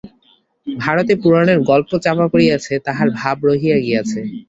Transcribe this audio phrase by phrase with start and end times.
[0.67, 4.19] ভারতে পুরাণের গল্প চাপা পড়িয়াছে, তাহার ভাব রহিয়া গিয়াছে।